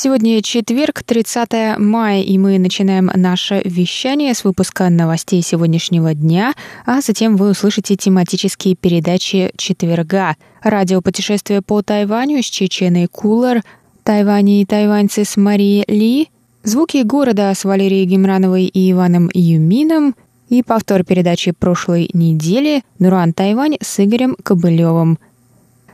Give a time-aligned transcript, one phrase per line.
[0.00, 6.54] Сегодня четверг, 30 мая, и мы начинаем наше вещание с выпуска новостей сегодняшнего дня,
[6.86, 10.36] а затем вы услышите тематические передачи четверга.
[10.62, 13.64] Радиопутешествие по Тайваню с Чеченой Кулар,
[14.04, 16.28] Тайване и тайваньцы с Марией Ли,
[16.62, 20.14] звуки города с Валерией Гемрановой и Иваном Юмином
[20.48, 25.18] и повтор передачи прошлой недели «Нуран Тайвань» с Игорем Кобылевым–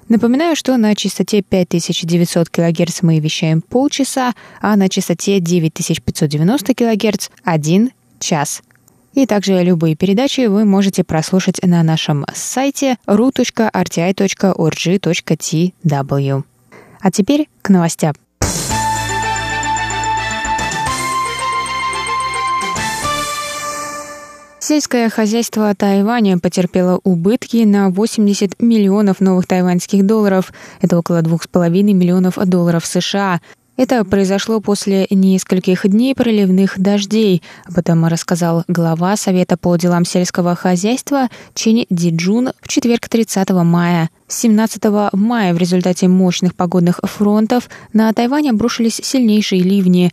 [0.09, 7.91] Напоминаю, что на частоте 5900 кГц мы вещаем полчаса, а на частоте 9590 кГц– один
[8.19, 8.63] час.
[9.15, 13.63] И также любые передачи вы можете прослушать на нашем сайте ru.rti.org.tw.
[17.01, 18.15] А теперь к новостям.
[24.67, 30.55] Сельское хозяйство Тайваня потерпело убытки на 80 миллионов новых тайваньских долларов.
[30.81, 33.43] Это около 2,5 миллионов долларов США.
[33.77, 40.55] Это произошло после нескольких дней проливных дождей, об этом рассказал глава Совета по делам сельского
[40.55, 44.09] хозяйства Чен Диджун в четверг 30 мая.
[44.29, 50.11] 17 мая в результате мощных погодных фронтов на Тайвань обрушились сильнейшие ливни.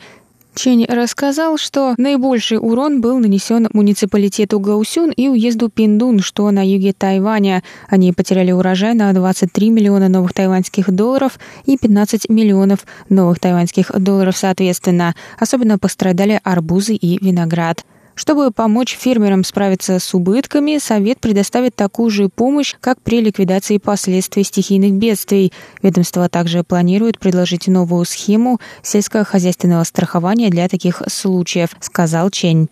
[0.54, 6.92] Чень рассказал, что наибольший урон был нанесен муниципалитету Гаусюн и уезду Пиндун, что на юге
[6.94, 7.64] Тайваня.
[7.88, 14.36] Они потеряли урожай на 23 миллиона новых тайваньских долларов и 15 миллионов новых тайваньских долларов
[14.36, 15.16] соответственно.
[15.40, 17.86] Особенно пострадали арбузы и виноград.
[18.22, 24.44] Чтобы помочь фермерам справиться с убытками, Совет предоставит такую же помощь, как при ликвидации последствий
[24.44, 25.52] стихийных бедствий.
[25.82, 32.70] Ведомство также планирует предложить новую схему сельскохозяйственного страхования для таких случаев, сказал Чень.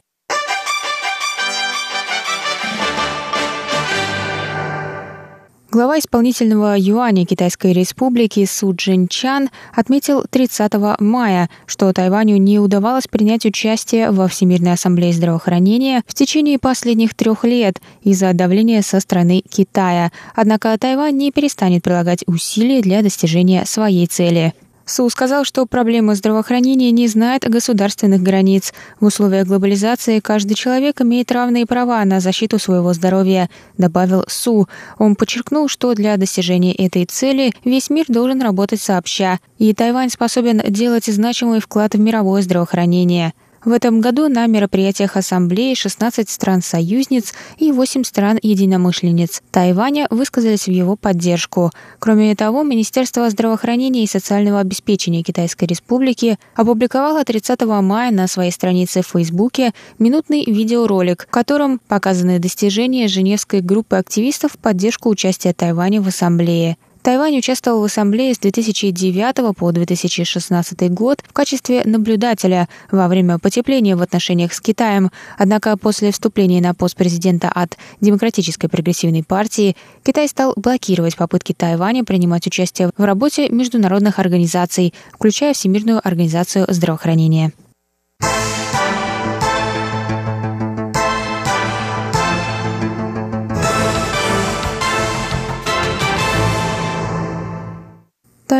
[5.72, 13.46] Глава исполнительного юаня Китайской республики Су Чжэньчан отметил 30 мая, что Тайваню не удавалось принять
[13.46, 20.12] участие во Всемирной ассамблее здравоохранения в течение последних трех лет из-за давления со стороны Китая.
[20.34, 24.56] Однако Тайвань не перестанет прилагать усилия для достижения своей цели.
[24.90, 28.74] Су сказал, что проблема здравоохранения не знает государственных границ.
[29.00, 34.68] В условиях глобализации каждый человек имеет равные права на защиту своего здоровья, добавил Су.
[34.98, 40.60] Он подчеркнул, что для достижения этой цели весь мир должен работать сообща, и Тайвань способен
[40.68, 43.34] делать значимый вклад в мировое здравоохранение.
[43.64, 50.96] В этом году на мероприятиях Ассамблеи 16 стран-союзниц и 8 стран-единомышленниц Тайваня высказались в его
[50.96, 51.72] поддержку.
[52.00, 59.02] Кроме того, Министерство здравоохранения и социального обеспечения Китайской Республики опубликовало 30 мая на своей странице
[59.02, 66.02] в Фейсбуке минутный видеоролик, в котором показаны достижения Женевской группы активистов в поддержку участия Тайваня
[66.02, 66.78] в Ассамблее.
[67.09, 73.96] Тайвань участвовал в ассамблее с 2009 по 2016 год в качестве наблюдателя во время потепления
[73.96, 75.09] в отношениях с Китаем.
[75.36, 82.03] Однако после вступления на пост президента от Демократической прогрессивной партии Китай стал блокировать попытки Тайваня
[82.03, 87.53] принимать участие в работе международных организаций, включая Всемирную организацию здравоохранения.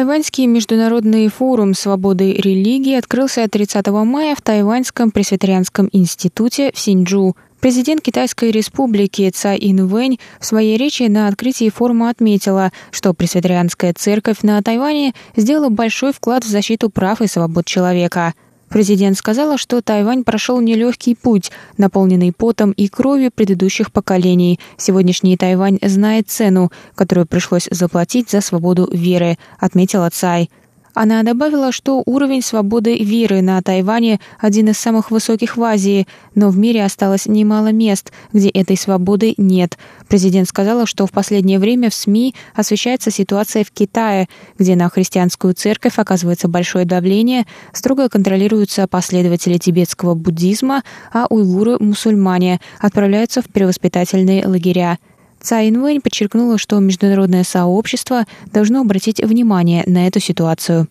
[0.10, 7.36] Тайваньский международный форум свободы религии открылся 30 мая в Тайваньском пресвитерианском институте в Синьчжу.
[7.60, 14.38] Президент Китайской республики Цай Инвэнь в своей речи на открытии форума отметила, что пресвитерианская церковь
[14.42, 18.34] на Тайване сделала большой вклад в защиту прав и свобод человека–
[18.70, 24.60] Президент сказала, что Тайвань прошел нелегкий путь, наполненный потом и кровью предыдущих поколений.
[24.78, 30.50] Сегодняшний Тайвань знает цену, которую пришлось заплатить за свободу веры, отметила Цай.
[30.94, 36.50] Она добавила, что уровень свободы веры на Тайване один из самых высоких в Азии, но
[36.50, 39.78] в мире осталось немало мест, где этой свободы нет.
[40.08, 44.28] Президент сказала, что в последнее время в СМИ освещается ситуация в Китае,
[44.58, 50.84] где на христианскую церковь оказывается большое давление, строго контролируются последователи тибетского буддизма,
[51.14, 54.98] а уйгуры-мусульмане отправляются в перевоспитательные лагеря.
[55.42, 60.88] Цай Инвэнь подчеркнула, что международное сообщество должно обратить внимание на эту ситуацию.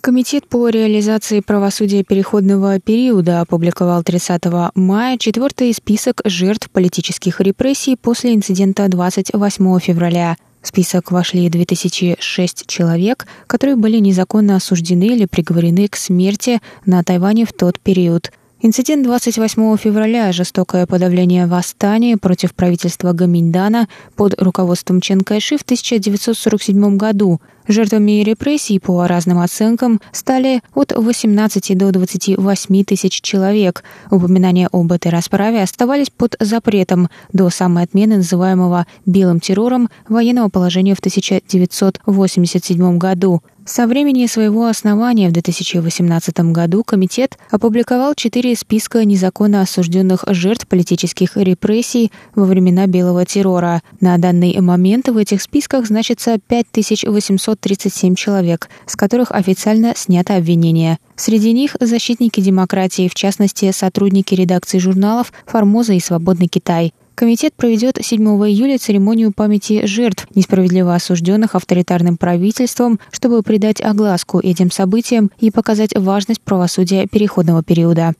[0.00, 4.42] Комитет по реализации правосудия переходного периода опубликовал 30
[4.74, 10.36] мая четвертый список жертв политических репрессий после инцидента 28 февраля.
[10.62, 17.44] В список вошли 2006 человек, которые были незаконно осуждены или приговорены к смерти на Тайване
[17.44, 18.32] в тот период.
[18.62, 26.98] Инцидент 28 февраля– жестокое подавление восстания против правительства Гаминьдана под руководством Чен Кайши в 1947
[26.98, 27.40] году.
[27.66, 33.82] Жертвами репрессий, по разным оценкам, стали от 18 до 28 тысяч человек.
[34.10, 40.94] Упоминания об этой расправе оставались под запретом до самой отмены называемого «белым террором» военного положения
[40.94, 43.40] в 1987 году.
[43.70, 51.36] Со времени своего основания в 2018 году комитет опубликовал четыре списка незаконно осужденных жертв политических
[51.36, 53.82] репрессий во времена белого террора.
[54.00, 60.98] На данный момент в этих списках значится 5837 человек, с которых официально снято обвинение.
[61.14, 66.92] Среди них защитники демократии, в частности, сотрудники редакции журналов «Формоза» и «Свободный Китай».
[67.20, 68.18] Комитет проведет 7
[68.48, 75.94] июля церемонию памяти жертв, несправедливо осужденных авторитарным правительством, чтобы придать огласку этим событиям и показать
[75.94, 78.14] важность правосудия переходного периода.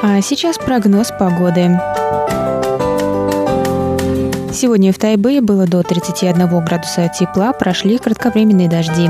[0.00, 1.76] А сейчас прогноз погоды.
[4.52, 9.08] Сегодня в Тайбэе было до 31 градуса тепла, прошли кратковременные дожди.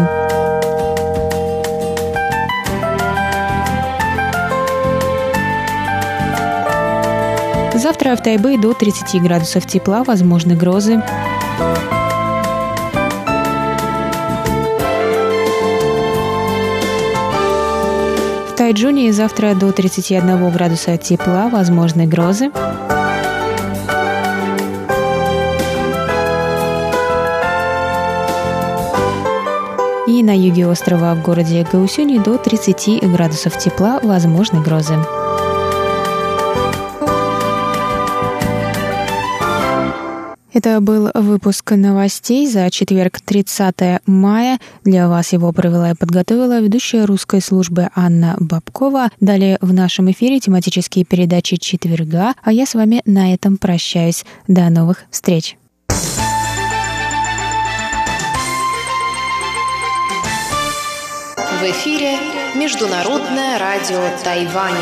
[7.74, 11.02] Завтра в Тайбэе до 30 градусов тепла, возможны грозы.
[18.48, 22.50] В Тайджуне завтра до 31 градуса тепла, возможны грозы.
[30.10, 34.96] И на юге острова в городе Гаусюни до 30 градусов тепла, возможны грозы.
[40.52, 44.58] Это был выпуск новостей за четверг, 30 мая.
[44.84, 49.10] Для вас его провела и подготовила ведущая русской службы Анна Бабкова.
[49.20, 54.24] Далее в нашем эфире тематические передачи четверга, а я с вами на этом прощаюсь.
[54.48, 55.59] До новых встреч!
[61.60, 62.16] В эфире
[62.54, 64.78] Международное радио Тайваня.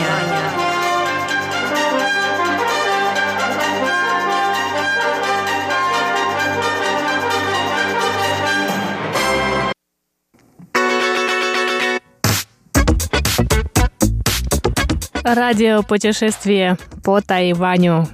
[15.25, 18.07] Радио путешествие по Тайваню.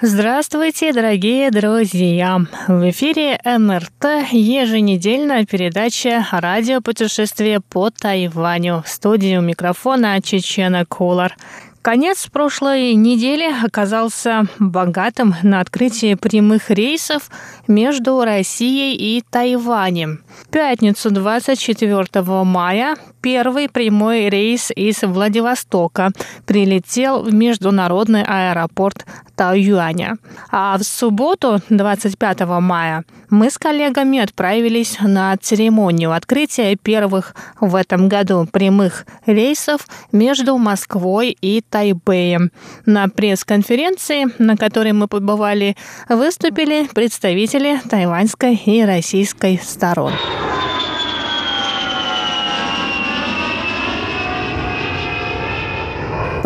[0.00, 2.38] Здравствуйте, дорогие друзья!
[2.68, 8.84] В эфире МРТ еженедельная передача «Радио путешествие по Тайваню».
[8.86, 11.34] В студии у микрофона Чечена Кулар.
[11.82, 17.30] Конец прошлой недели оказался богатым на открытие прямых рейсов
[17.68, 20.24] между Россией и Тайванем.
[20.42, 26.10] В пятницу 24 мая первый прямой рейс из Владивостока
[26.46, 30.18] прилетел в международный аэропорт Тайюаня.
[30.50, 38.08] А в субботу, 25 мая, мы с коллегами отправились на церемонию открытия первых в этом
[38.08, 42.50] году прямых рейсов между Москвой и Тайбэем.
[42.86, 45.76] На пресс-конференции, на которой мы побывали,
[46.08, 50.12] выступили представители тайваньской и российской сторон.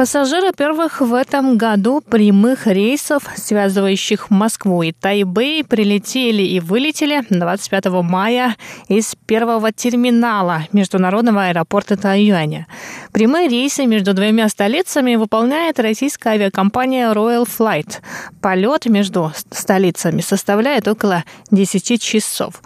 [0.02, 7.84] Пассажиры первых в этом году прямых рейсов, связывающих Москву и Тайбэй, прилетели и вылетели 25
[8.02, 8.56] мая
[8.88, 12.66] из первого терминала международного аэропорта Тайюаня.
[13.12, 18.00] Прямые рейсы между двумя столицами выполняет российская авиакомпания Royal Flight.
[18.40, 22.60] Полет между столицами составляет около 10 часов.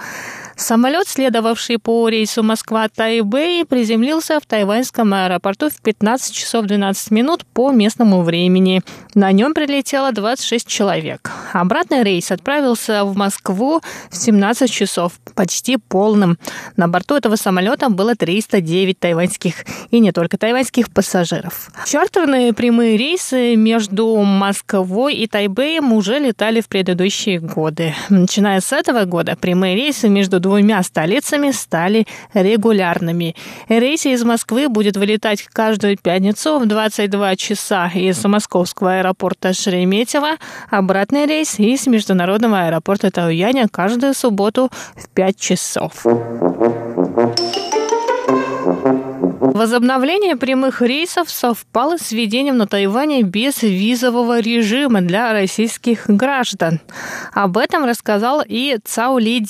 [0.56, 7.70] Самолет, следовавший по рейсу Москва-Тайбэй, приземлился в тайваньском аэропорту в 15 часов 12 минут по
[7.72, 8.80] местному времени.
[9.14, 11.30] На нем прилетело 26 человек.
[11.52, 16.38] Обратный рейс отправился в Москву в 17 часов, почти полным.
[16.76, 19.56] На борту этого самолета было 309 тайваньских
[19.90, 21.70] и не только тайваньских пассажиров.
[21.86, 27.94] Чартерные прямые рейсы между Москвой и Тайбэем уже летали в предыдущие годы.
[28.08, 33.34] Начиная с этого года прямые рейсы между двумя столицами стали регулярными.
[33.68, 40.36] Рейсы из Москвы будет вылетать каждую пятницу в 22 часа из московского аэропорта Шереметьево,
[40.70, 46.06] обратный рейс из международного аэропорта Тауяня каждую субботу в 5 часов.
[49.56, 56.80] Возобновление прямых рейсов совпало с введением на Тайване безвизового режима для российских граждан.
[57.32, 59.40] Об этом рассказал и Цао Ли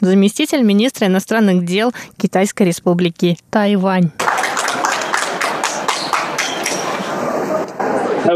[0.00, 4.10] заместитель министра иностранных дел Китайской республики Тайвань.
[8.28, 8.34] 台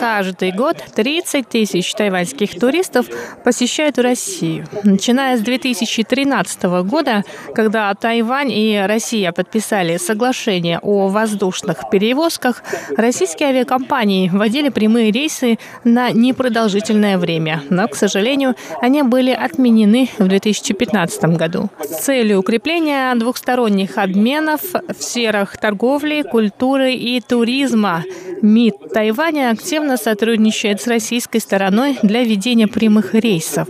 [0.00, 3.06] Каждый год 30 тысяч тайваньских туристов
[3.44, 4.66] посещают Россию.
[4.82, 7.22] Начиная с 2013 года,
[7.54, 12.62] когда Тайвань и Россия подписали соглашение о воздушных перевозках,
[12.96, 17.62] российские авиакомпании вводили прямые рейсы на непродолжительное время.
[17.70, 21.68] Но, к сожалению, они были отменены в 2015 году.
[21.82, 28.04] С целью укрепления двухсторонних обменов в сферах торговли, культуры и туризма
[28.42, 33.66] МИД Тайваня активно сотрудничает с российской стороной для ведения прямых рейсов.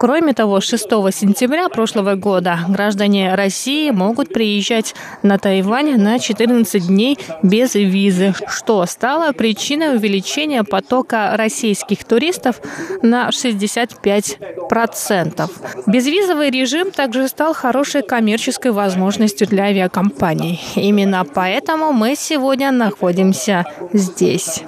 [0.00, 7.18] Кроме того, 6 сентября прошлого года граждане России могут приезжать на Тайвань на 14 дней
[7.42, 12.58] без визы, что стало причиной увеличения потока российских туристов
[13.02, 15.50] на 65%.
[15.86, 20.62] Безвизовый режим также стал хорошей коммерческой возможностью для авиакомпаний.
[20.76, 24.61] Именно поэтому мы сегодня находимся здесь.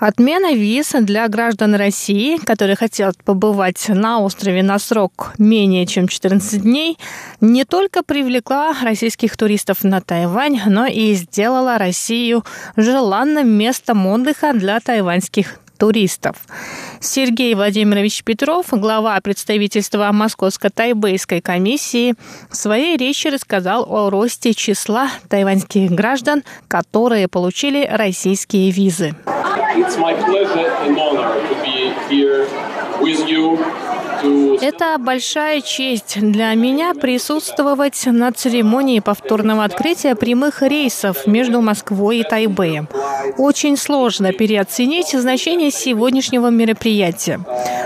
[0.00, 6.62] Отмена виз для граждан России, которые хотят побывать на острове на срок менее чем 14
[6.62, 6.98] дней,
[7.40, 12.44] не только привлекла российских туристов на Тайвань, но и сделала Россию
[12.76, 16.36] желанным местом отдыха для тайваньских туристов.
[17.00, 22.14] Сергей Владимирович Петров, глава представительства Московско-Тайбэйской комиссии,
[22.50, 29.14] в своей речи рассказал о росте числа тайваньских граждан, которые получили российские визы.
[29.76, 30.12] It's my
[34.22, 42.22] это большая честь для меня присутствовать на церемонии повторного открытия прямых рейсов между Москвой и
[42.22, 42.88] Тайбэем.
[43.36, 47.40] Очень сложно переоценить значение сегодняшнего мероприятия.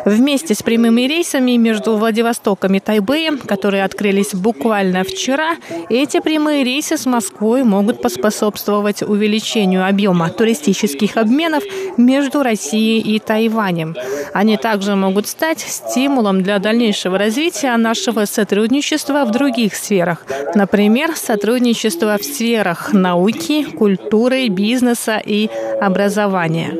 [0.05, 5.57] Вместе с прямыми рейсами между Владивостоком и Тайбэем, которые открылись буквально вчера,
[5.89, 11.63] эти прямые рейсы с Москвой могут поспособствовать увеличению объема туристических обменов
[11.97, 13.95] между Россией и Тайванем.
[14.33, 20.25] Они также могут стать стимулом для дальнейшего развития нашего сотрудничества в других сферах.
[20.55, 25.51] Например, сотрудничество в сферах науки, культуры, бизнеса и
[25.81, 26.75] образования.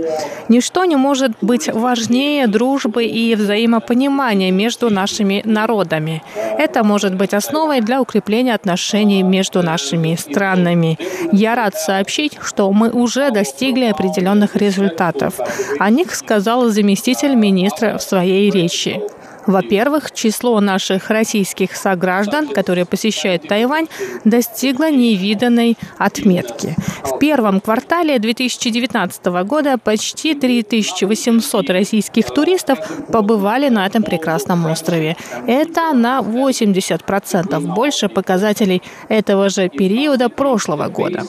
[0.49, 6.23] Ничто не может быть важнее дружбы и взаимопонимания между нашими народами.
[6.59, 10.99] Это может быть основой для укрепления отношений между нашими странами.
[11.33, 15.35] Я рад сообщить, что мы уже достигли определенных результатов.
[15.79, 19.01] О них сказал заместитель министра в своей речи.
[19.47, 23.89] Во-первых, число наших российских сограждан, которые посещают Тайвань,
[24.25, 26.77] достигло невиданной отметки.
[27.03, 32.79] В первом квартале 2019 года почти 3800 российских туристов
[33.13, 35.17] побывали на этом прекрасном острове.
[35.47, 41.23] Это на 80% больше показателей этого же периода прошлого года.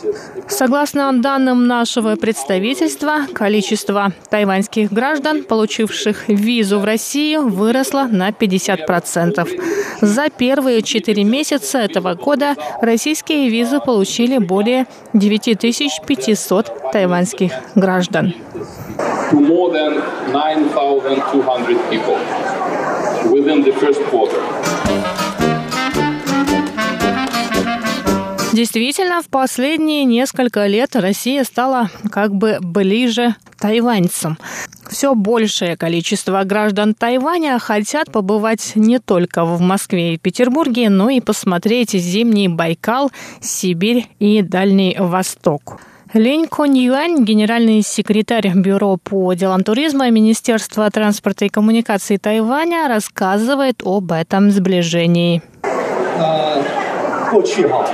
[0.47, 9.61] Согласно данным нашего представительства, количество тайваньских граждан, получивших визу в Россию, выросло на 50%.
[10.01, 18.33] За первые четыре месяца этого года российские визы получили более 9500 тайваньских граждан.
[23.31, 24.72] within the first quarter.
[28.52, 34.38] Действительно, в последние несколько лет Россия стала как бы ближе тайваньцам.
[34.88, 41.20] Все большее количество граждан Тайваня хотят побывать не только в Москве и Петербурге, но и
[41.20, 43.10] посмотреть зимний Байкал,
[43.40, 45.80] Сибирь и Дальний Восток.
[46.14, 53.82] Лень Конь Юань, генеральный секретарь Бюро по делам туризма Министерства транспорта и коммуникации Тайваня, рассказывает
[53.84, 55.42] об этом сближении.
[57.30, 57.86] 过去哈，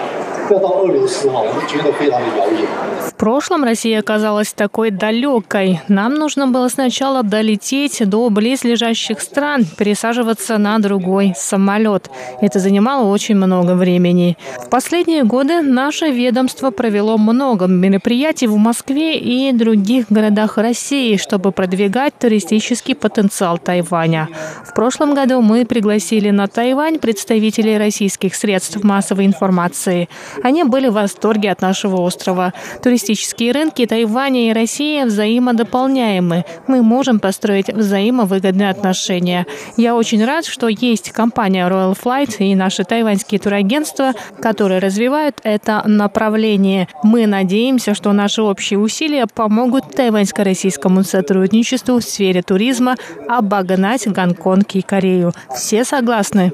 [0.50, 2.68] 要到俄罗斯哈，我们觉得非常的遥远。
[3.00, 5.80] В прошлом Россия оказалась такой далекой.
[5.88, 12.11] Нам нужно было сначала долететь до близлежащих стран, пересаживаться на другой самолет.
[12.40, 14.37] Это занимало очень много времени.
[14.59, 21.52] В последние годы наше ведомство провело много мероприятий в Москве и других городах России, чтобы
[21.52, 24.28] продвигать туристический потенциал Тайваня.
[24.64, 30.09] В прошлом году мы пригласили на Тайвань представителей российских средств массовой информации.
[30.42, 32.52] Они были в восторге от нашего острова.
[32.83, 36.44] Туристический Туристические рынки Тайваня и России взаимодополняемы.
[36.66, 39.47] Мы можем построить взаимовыгодные отношения.
[39.76, 45.83] Я очень рад, что есть компания Royal Flight и наши тайваньские турагентства, которые развивают это
[45.87, 46.88] направление.
[47.02, 52.97] Мы надеемся, что наши общие усилия помогут тайваньско-российскому сотрудничеству в сфере туризма
[53.28, 55.33] обогнать Гонконг и Корею.
[55.54, 56.52] Все согласны?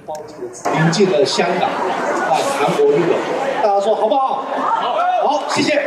[0.64, 3.33] 邻近的香港、啊韩国、日本，大家
[3.84, 4.44] 说好不好？
[5.22, 5.80] 好，谢谢。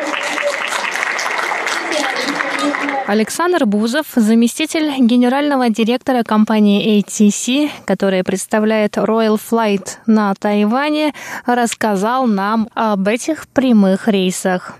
[3.05, 11.13] Александр Бузов, заместитель генерального директора компании ATC, которая представляет Royal Flight на Тайване,
[11.45, 14.75] рассказал нам об этих прямых рейсах.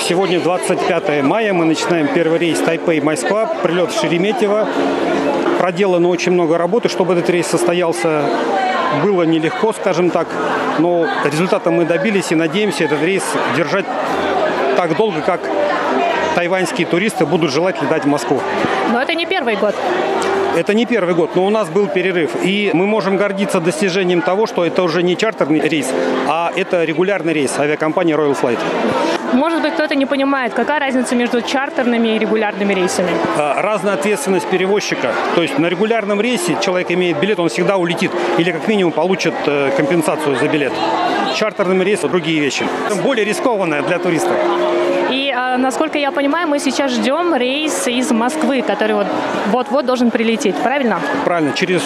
[0.00, 4.68] Сегодня 25 мая, мы начинаем первый рейс Тайпей-Москва, прилет в Шереметьево.
[5.58, 8.28] Проделано очень много работы, чтобы этот рейс состоялся.
[9.03, 10.27] было нелегко, скажем так,
[10.79, 13.23] но результата мы добились и надеемся этот рейс
[13.55, 13.85] держать
[14.75, 15.41] так долго, как
[16.35, 18.39] тайваньские туристы будут желать летать в Москву.
[18.91, 19.75] Но это не первый год.
[20.55, 22.31] Это не первый год, но у нас был перерыв.
[22.43, 25.91] И мы можем гордиться достижением того, что это уже не чартерный рейс,
[26.27, 28.59] а это регулярный рейс авиакомпании Royal Flight.
[29.33, 33.09] Может быть, кто-то не понимает, какая разница между чартерными и регулярными рейсами?
[33.37, 35.11] А, разная ответственность перевозчика.
[35.35, 39.33] То есть на регулярном рейсе человек имеет билет, он всегда улетит или как минимум получит
[39.45, 40.73] э, компенсацию за билет.
[41.35, 42.65] Чартерным рейсом другие вещи.
[43.03, 44.35] Более рискованное для туристов.
[45.09, 49.07] И, а, насколько я понимаю, мы сейчас ждем рейс из Москвы, который вот
[49.47, 50.99] вот-вот должен прилететь, правильно?
[51.25, 51.81] Правильно, через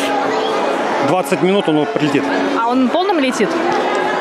[1.08, 2.24] 20 минут он прилетит.
[2.60, 3.50] А он полным летит?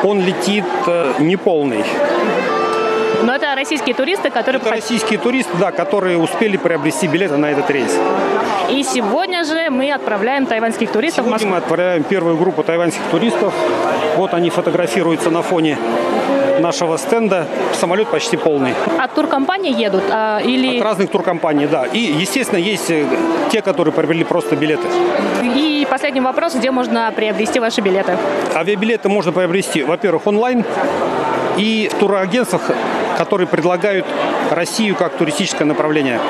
[0.02, 1.84] Он летит э, неполный.
[3.22, 4.60] Но это российские туристы, которые...
[4.60, 7.98] Это российские туристы, да, которые успели приобрести билеты на этот рейс.
[8.70, 11.50] И сегодня же мы отправляем тайваньских туристов сегодня в Москву.
[11.50, 13.52] мы отправляем первую группу тайваньских туристов.
[14.16, 15.76] Вот они фотографируются на фоне
[16.60, 17.46] нашего стенда.
[17.74, 18.74] Самолет почти полный.
[18.98, 20.04] От туркомпании едут?
[20.10, 20.78] А, или...
[20.78, 21.86] От разных туркомпаний, да.
[21.86, 23.04] И, естественно, есть э,
[23.50, 24.86] те, которые приобрели просто билеты.
[25.42, 28.16] И последний вопрос, где можно приобрести ваши билеты?
[28.54, 30.64] Авиабилеты можно приобрести, во-первых, онлайн
[31.56, 32.62] и в турагентствах,
[33.18, 34.06] которые предлагают
[34.50, 36.20] Россию как туристическое направление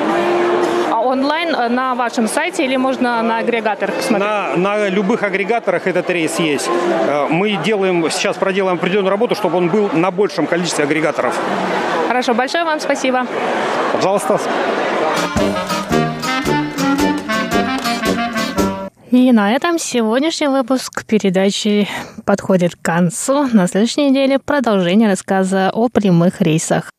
[1.11, 4.29] онлайн э, на вашем сайте или можно на агрегаторах посмотреть?
[4.29, 6.69] На, на любых агрегаторах этот рейс есть.
[7.07, 11.37] Э, мы делаем, сейчас проделаем определенную работу, чтобы он был на большем количестве агрегаторов.
[12.07, 13.25] Хорошо, большое вам спасибо.
[13.93, 14.39] Пожалуйста.
[19.11, 21.87] И на этом сегодняшний выпуск передачи
[22.25, 23.47] подходит к концу.
[23.51, 26.91] На следующей неделе продолжение рассказа о прямых рейсах.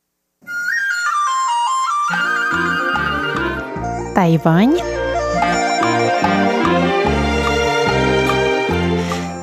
[4.14, 4.79] Тайвань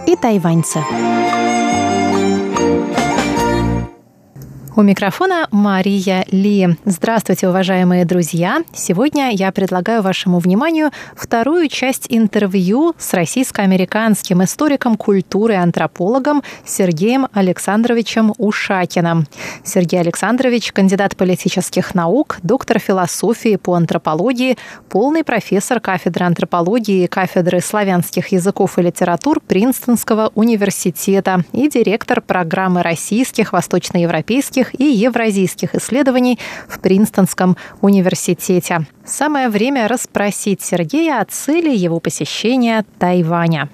[0.06, 0.84] и тайваньцы.
[4.80, 6.78] У микрофона Мария Ли.
[6.86, 8.64] Здравствуйте, уважаемые друзья!
[8.74, 17.28] Сегодня я предлагаю вашему вниманию вторую часть интервью с российско-американским историком культуры и антропологом Сергеем
[17.34, 19.28] Александровичем Ушакиным.
[19.66, 27.60] Сергей Александрович– кандидат политических наук, доктор философии по антропологии, полный профессор кафедры антропологии и кафедры
[27.60, 36.80] славянских языков и литератур Принстонского университета и директор программы российских, восточноевропейских и евразийских исследований в
[36.80, 38.88] Принстонском университете.
[39.06, 43.70] Самое время расспросить Сергея о цели его посещения Тайваня.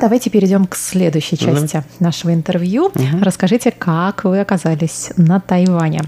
[0.00, 1.84] Давайте перейдем к следующей части mm-hmm.
[1.98, 2.90] нашего интервью.
[2.94, 3.22] Mm-hmm.
[3.22, 6.02] Расскажите, как вы оказались на Тайване.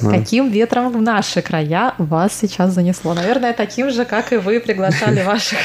[0.00, 0.10] Ну.
[0.10, 3.14] Каким ветром в наши края вас сейчас занесло?
[3.14, 5.58] Наверное, таким же, как и вы приглашали ваших.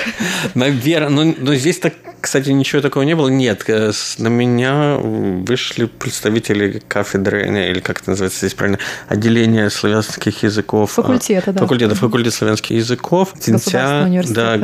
[0.53, 1.93] Наверное, но, но здесь так
[2.25, 3.27] кстати, ничего такого не было.
[3.27, 10.41] Нет, э, на меня вышли представители кафедры, или как это называется здесь правильно, отделения славянских
[10.41, 10.93] языков.
[10.93, 11.59] Факультета, да.
[11.59, 13.31] Факультета, факультет славянских языков.
[13.39, 14.57] Дзинтя, да.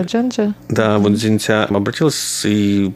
[0.69, 2.95] Да, вот Дзинтя обратилась и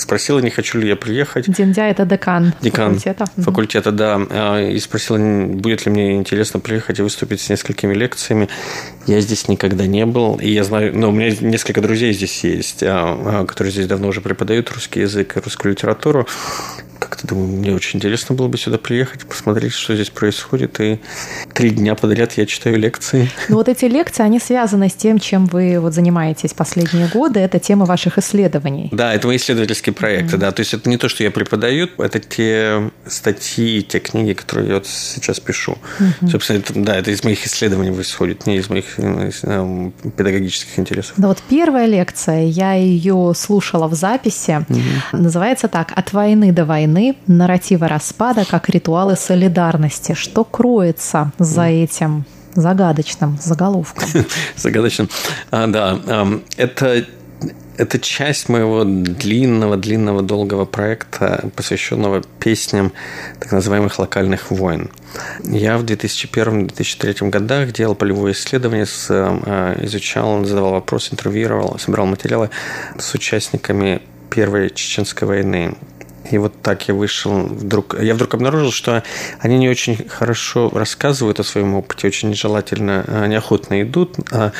[0.00, 1.50] спросила, не хочу ли я приехать.
[1.50, 3.24] Диндя– это декан, декан факультета.
[3.36, 4.20] Факультета, да.
[4.30, 8.48] А, и спросила, будет ли мне интересно приехать и выступить с несколькими лекциями.
[9.06, 10.36] Я здесь никогда не был.
[10.36, 13.86] И я знаю, но ну, у меня несколько друзей здесь есть, а, а, которые здесь
[13.86, 16.26] давно уже преподают русский язык и русскую литературу
[17.00, 20.78] как-то думаю, мне очень интересно было бы сюда приехать, посмотреть, что здесь происходит.
[20.80, 21.00] И
[21.54, 23.30] три дня подряд я читаю лекции.
[23.48, 27.40] Ну вот эти лекции, они связаны с тем, чем вы вот занимаетесь последние годы.
[27.40, 28.90] Это тема ваших исследований.
[28.92, 30.40] Да, это мои исследовательские проекты, mm-hmm.
[30.40, 30.52] да.
[30.52, 34.74] То есть это не то, что я преподаю, это те статьи, те книги, которые я
[34.74, 35.78] вот сейчас пишу.
[35.98, 36.30] Mm-hmm.
[36.30, 40.78] Собственно, это, да, это из моих исследований происходит, не из моих ну, из, э, педагогических
[40.78, 41.14] интересов.
[41.16, 45.16] Да вот первая лекция, я ее слушала в записи, mm-hmm.
[45.16, 50.14] называется так «От войны до войны войны, нарратива распада как ритуалы солидарности.
[50.14, 52.24] Что кроется за этим
[52.54, 54.08] загадочным заголовком?
[54.56, 55.08] Загадочным.
[55.50, 55.98] А, да,
[56.56, 57.06] это
[57.78, 62.92] это часть моего длинного, длинного, долгого проекта, посвященного песням
[63.38, 64.90] так называемых локальных войн.
[65.44, 72.50] Я в 2001-2003 годах делал полевое исследование, а, изучал, задавал вопросы, интервьюировал, собирал материалы
[72.98, 75.74] с участниками Первой Чеченской войны.
[76.30, 77.96] И вот так я вышел вдруг...
[78.00, 79.02] Я вдруг обнаружил, что
[79.40, 84.16] они не очень хорошо рассказывают о своем опыте, очень нежелательно, а, неохотно идут.
[84.30, 84.52] А,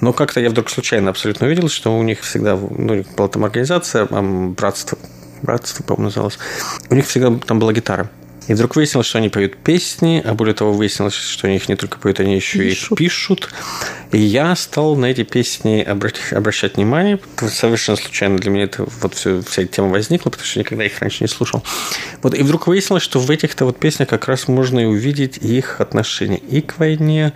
[0.00, 2.56] но как-то я вдруг случайно абсолютно увидел, что у них всегда...
[2.56, 4.98] Ну, была там организация, братство,
[5.42, 6.38] братство, по-моему, называлось.
[6.90, 8.10] У них всегда там была гитара.
[8.48, 11.76] И вдруг выяснилось, что они поют песни, а более того, выяснилось, что они их не
[11.76, 12.92] только поют, они еще пишут.
[12.92, 13.48] их пишут.
[14.10, 17.20] И я стал на эти песни обращать, обращать внимание.
[17.36, 20.98] Совершенно случайно для меня это вот все, вся эта тема возникла, потому что никогда их
[20.98, 21.62] раньше не слушал.
[22.22, 25.80] Вот, и вдруг выяснилось, что в этих-то вот песнях как раз можно и увидеть их
[25.80, 27.32] отношение и к войне,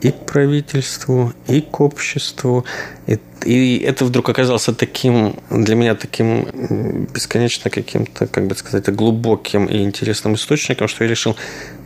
[0.00, 2.64] и к правительству, и к обществу.
[3.06, 9.66] И, и это вдруг оказалось таким, для меня таким бесконечно каким-то, как бы сказать, глубоким
[9.66, 11.36] и интересным источником, что я решил,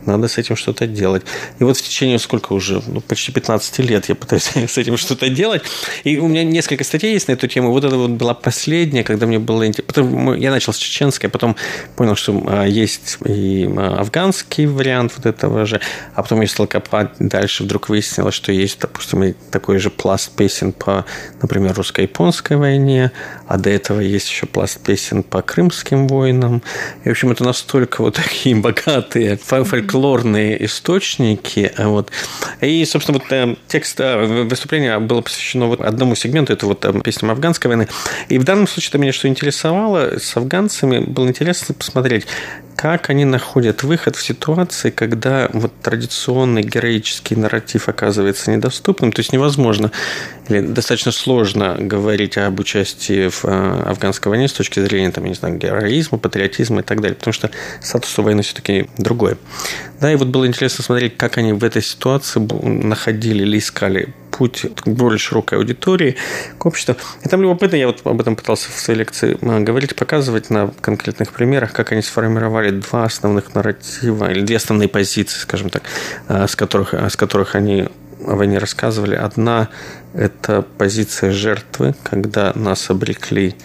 [0.05, 1.23] надо с этим что-то делать.
[1.59, 5.29] И вот в течение сколько уже, ну, почти 15 лет я пытаюсь с этим что-то
[5.29, 5.63] делать.
[6.03, 7.71] И у меня несколько статей есть на эту тему.
[7.71, 9.87] Вот это вот была последняя, когда мне было интересно.
[9.87, 11.55] Потом я начал с чеченской, потом
[11.95, 15.81] понял, что а, есть и а, афганский вариант вот этого же.
[16.13, 20.71] А потом я стал копать дальше, вдруг выяснилось, что есть, допустим, такой же пласт песен
[20.71, 21.05] по,
[21.41, 23.11] например, русско-японской войне,
[23.47, 26.61] а до этого есть еще пласт песен по крымским войнам.
[27.03, 31.71] И, в общем, это настолько вот такие богатые фольклорные фольклорные источники.
[31.77, 32.11] А вот.
[32.61, 37.01] И, собственно, вот э, текст э, выступления было посвящено вот одному сегменту, это вот э,
[37.01, 37.87] песням афганской войны.
[38.27, 42.27] И в данном случае это меня что интересовало, с афганцами было интересно посмотреть,
[42.75, 49.31] как они находят выход в ситуации, когда вот традиционный героический нарратив оказывается недоступным, то есть
[49.31, 49.91] невозможно
[50.49, 55.35] или достаточно сложно говорить об участии в афганской войне с точки зрения, там, я не
[55.35, 57.49] знаю, героизма, патриотизма и так далее, потому что
[57.81, 59.37] статус войны все-таки другой.
[59.99, 64.65] Да, и вот было интересно смотреть, как они в этой ситуации находили или искали путь
[64.75, 66.15] к более широкой аудитории,
[66.57, 66.95] к обществу.
[67.23, 70.67] И там любопытно, я вот об этом пытался в своей лекции а, говорить, показывать на
[70.81, 75.83] конкретных примерах, как они сформировали два основных нарратива, или две основные позиции, скажем так,
[76.27, 77.87] а, с которых, а, с которых они
[78.25, 79.15] о войне рассказывали.
[79.15, 79.69] Одна–
[80.13, 83.55] это позиция жертвы, когда нас обрекли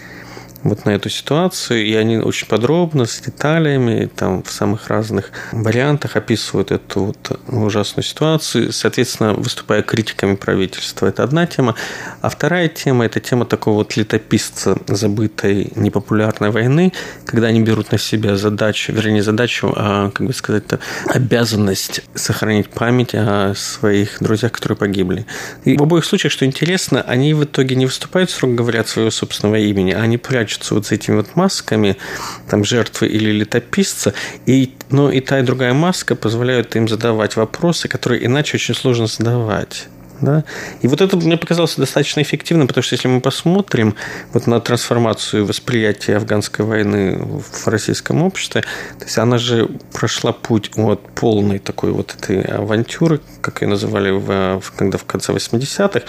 [0.63, 6.15] вот на эту ситуацию, и они очень подробно, с деталями, там в самых разных вариантах
[6.15, 11.07] описывают эту вот ужасную ситуацию, соответственно, выступая критиками правительства.
[11.07, 11.75] Это одна тема.
[12.21, 16.93] А вторая тема– это тема такого вот летописца забытой непопулярной войны,
[17.25, 20.63] когда они берут на себя задачу, вернее, задачу, а, как бы сказать,
[21.07, 25.25] обязанность сохранить память о своих друзьях, которые погибли.
[25.65, 29.11] И в обоих случаях, что интересно, они в итоге не выступают, строго говоря, от своего
[29.11, 31.97] собственного имени, а они прячут прячутся вот с этими вот масками,
[32.49, 34.13] там, жертвы или летописца,
[34.45, 39.07] и, но и та, и другая маска позволяют им задавать вопросы, которые иначе очень сложно
[39.07, 39.87] задавать.
[40.21, 40.43] Да?
[40.83, 43.95] И вот это мне показалось достаточно эффективным, потому что если мы посмотрим
[44.33, 48.61] вот на трансформацию восприятия афганской войны в российском обществе,
[48.99, 54.11] то есть она же прошла путь от полной такой вот этой авантюры, как ее называли,
[54.11, 56.01] в, когда в конце 80-х,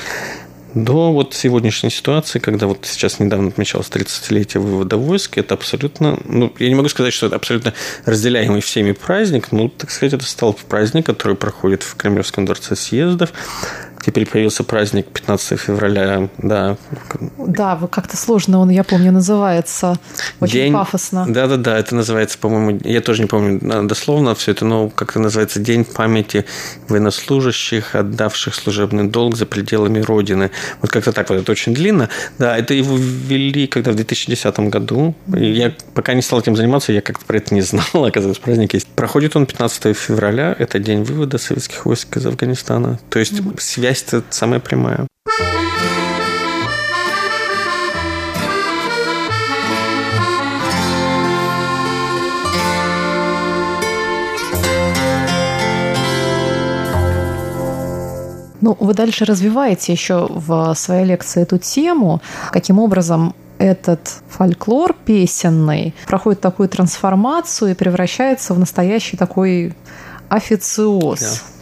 [0.75, 6.53] до вот сегодняшней ситуации, когда вот сейчас недавно отмечалось 30-летие вывода войск, это абсолютно, ну,
[6.59, 10.55] я не могу сказать, что это абсолютно разделяемый всеми праздник, ну, так сказать, это стал
[10.69, 13.33] праздник, который проходит в Кремлевском дворце съездов,
[14.05, 16.77] Теперь появился праздник 15 февраля, да.
[17.39, 19.97] Да, как-то сложно он, я помню, называется.
[20.41, 20.73] Очень День...
[20.73, 21.27] пафосно.
[21.29, 25.85] Да-да-да, это называется, по-моему, я тоже не помню дословно все это, но как-то называется День
[25.85, 26.45] памяти
[26.89, 30.51] военнослужащих, отдавших служебный долг за пределами Родины.
[30.81, 32.09] Вот как-то так вот, это очень длинно.
[32.39, 35.15] Да, это его ввели когда в 2010 году.
[35.37, 38.75] И я пока не стал этим заниматься, я как-то про это не знал, оказывается, праздник
[38.75, 38.89] есть.
[38.89, 42.99] Проходит он 15 февраля, это день вывода советских войск из Афганистана.
[43.11, 45.07] То есть связь связь самая прямая.
[58.61, 65.95] Ну, вы дальше развиваете еще в своей лекции эту тему, каким образом этот фольклор песенный
[66.07, 69.75] проходит такую трансформацию и превращается в настоящий такой
[70.29, 71.21] официоз.
[71.21, 71.62] Да.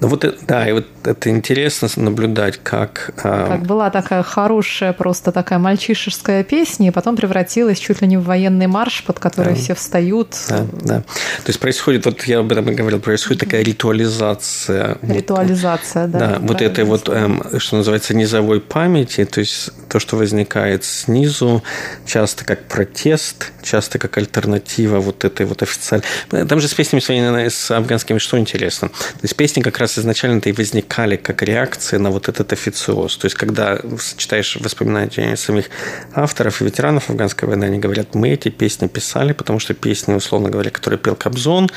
[0.00, 3.12] Ну вот, да, и вот это интересно наблюдать, как...
[3.22, 8.16] А, как была такая хорошая, просто такая мальчишеская песня, и потом превратилась чуть ли не
[8.16, 9.60] в военный марш, под который да.
[9.60, 10.36] все встают.
[10.48, 11.00] Да, да.
[11.00, 14.98] То есть происходит, вот я об этом и говорил, происходит такая ритуализация.
[15.02, 16.18] Ритуализация, вот, да.
[16.18, 21.62] Да, вот этой вот, эм, что называется, низовой памяти, то есть то, что возникает снизу,
[22.06, 26.06] часто как протест, часто как альтернатива вот этой вот официальной...
[26.30, 28.88] Там же с песнями с афганскими что интересно?
[28.88, 33.18] То есть песни как раз изначально-то и возникали как реакция на вот этот официоз.
[33.18, 33.78] То есть, когда
[34.16, 35.68] читаешь воспоминания самих
[36.14, 40.48] авторов и ветеранов афганской войны, они говорят, мы эти песни писали, потому что песни, условно
[40.48, 41.68] говоря, которые пел Кобзон,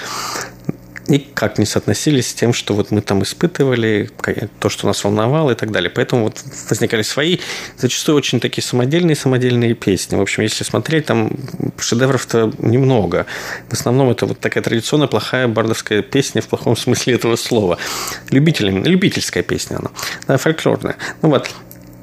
[1.07, 4.09] никак не соотносились с тем, что вот мы там испытывали,
[4.59, 5.89] то, что нас волновало и так далее.
[5.89, 7.39] Поэтому вот возникали свои,
[7.77, 10.15] зачастую очень такие самодельные, самодельные песни.
[10.15, 11.31] В общем, если смотреть, там
[11.77, 13.25] шедевров-то немного.
[13.69, 17.77] В основном это вот такая традиционная плохая бардовская песня в плохом смысле этого слова.
[18.29, 19.91] Любителям, любительская песня она,
[20.27, 20.95] да, фольклорная.
[21.21, 21.49] Ну вот,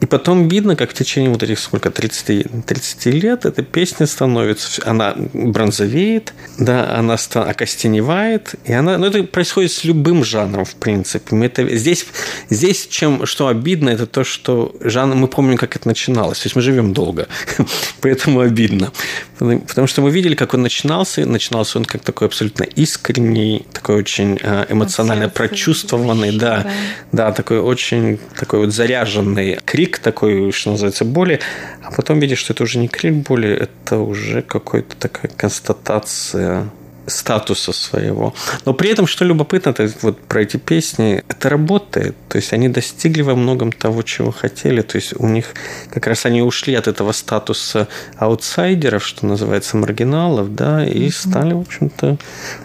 [0.02, 4.82] и потом видно, как в течение вот этих сколько, 30, 30 лет эта песня становится,
[4.84, 11.36] она бронзовеет, да, она окостеневает, и она, ну, это происходит с любым жанром, в принципе.
[11.36, 12.04] Мы это, здесь,
[12.50, 16.56] здесь чем, что обидно, это то, что жанр, мы помним, как это начиналось, то есть
[16.56, 17.28] мы живем долго,
[18.00, 18.90] поэтому обидно.
[19.38, 24.38] Потому что мы видели, как он начинался, начинался он как такой абсолютно искренний, такой очень
[24.42, 26.66] э, эмоционально прочувствованный, да,
[27.12, 31.40] да, такой очень такой вот заряженный крик, крик такой, что называется, боли,
[31.83, 36.70] а потом видишь, что это уже не крик боли, это уже какая-то такая констатация
[37.07, 38.33] статуса своего.
[38.64, 42.14] Но при этом, что любопытно, это вот про эти песни, это работает.
[42.28, 44.83] То есть они достигли во многом того, чего хотели.
[44.83, 45.46] То есть у них
[45.90, 51.61] как раз они ушли от этого статуса аутсайдеров, что называется, маргиналов, да, и стали, в
[51.61, 52.18] общем-то,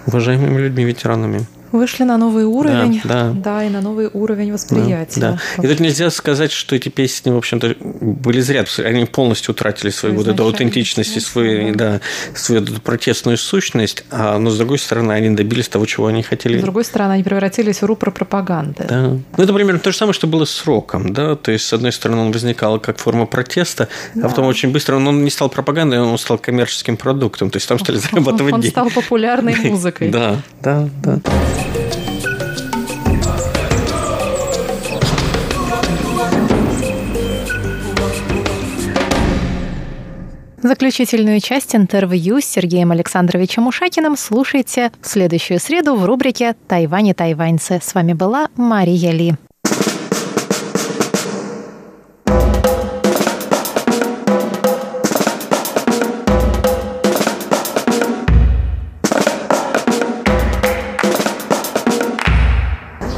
[0.05, 1.47] уважаемыми людьми, ветеранами.
[1.71, 3.33] Вышли на новый уровень, да, да.
[3.33, 5.19] да и на новый уровень восприятия.
[5.19, 5.63] Да, да.
[5.63, 10.15] И тут нельзя сказать, что эти песни, в общем-то, были зря, они полностью утратили свою
[10.15, 11.99] вот эту аутентичность и свою, да,
[12.33, 16.57] свою эту протестную сущность, а, но с другой стороны, они добились того, чего они хотели.
[16.57, 18.85] С другой стороны, они превратились в рупор пропаганды.
[18.87, 19.01] Да.
[19.37, 21.91] Ну, это примерно то же самое, что было с роком, да, то есть, с одной
[21.91, 24.25] стороны, он возникал как форма протеста, да.
[24.25, 27.67] а потом очень быстро он, он не стал пропагандой, он стал коммерческим продуктом, то есть,
[27.67, 28.67] там стали зарабатывать деньги.
[28.67, 30.09] Он стал популярной музыкой.
[30.09, 31.19] Да, да, да.
[40.67, 47.13] Заключительную часть интервью с Сергеем Александровичем Ушакиным слушайте в следующую среду в рубрике «Тайвань и
[47.13, 47.79] тайваньцы».
[47.81, 49.35] С вами была Мария Ли.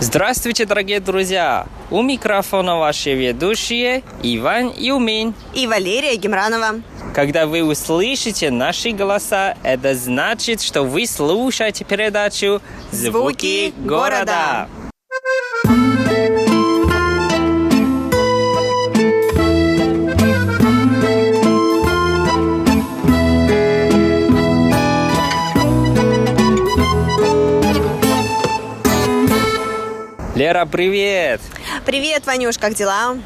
[0.09, 1.67] Здравствуйте, дорогие друзья!
[1.91, 6.81] У микрофона ваши ведущие Иван Юмин и Валерия Гемранова.
[7.13, 12.59] Когда вы услышите наши голоса, это значит, что вы слушаете передачу
[12.91, 14.67] «Звуки города».
[30.39, 31.41] Лера, привет!
[31.85, 33.17] Привет, Ванюш, как дела?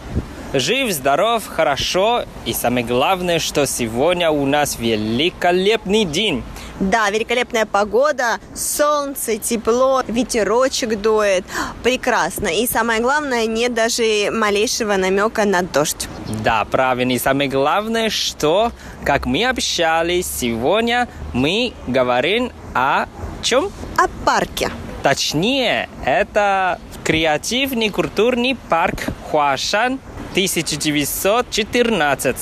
[0.52, 2.26] Жив, здоров, хорошо.
[2.44, 6.44] И самое главное, что сегодня у нас великолепный день.
[6.80, 11.46] Да, великолепная погода, солнце, тепло, ветерочек дует.
[11.84, 12.48] Прекрасно.
[12.48, 16.08] И самое главное, нет даже малейшего намека на дождь.
[16.44, 17.12] Да, правильно.
[17.12, 18.72] И самое главное, что,
[19.06, 23.06] как мы общались сегодня, мы говорим о
[23.44, 23.72] чем?
[24.00, 24.72] О парке.
[25.04, 30.00] Точнее, это креативный культурный парк Хуашан
[30.32, 32.36] 1914.